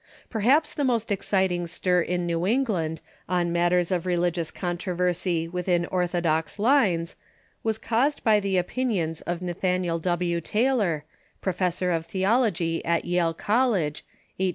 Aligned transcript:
Perhaps 0.31 0.73
the 0.73 0.83
most 0.83 1.11
exciting 1.11 1.67
stir 1.67 2.01
in 2.01 2.25
New 2.25 2.47
England 2.47 3.01
on 3.29 3.51
matters 3.51 3.91
of 3.91 4.07
religious 4.07 4.49
controversy 4.49 5.47
within 5.47 5.85
orthodox 5.85 6.57
lines 6.57 7.15
was 7.61 7.77
caused 7.77 8.23
by 8.23 8.39
the 8.39 8.57
opinions 8.57 9.21
of 9.27 9.43
Nathaniel 9.43 9.99
W, 9.99 10.41
Taylor, 10.41 11.05
professor 11.39 11.91
of 11.91 12.07
theology 12.07 12.83
at 12.83 13.05
Yale 13.05 13.35
College, 13.35 13.97
1822 14.37 14.37
58. 14.37 14.49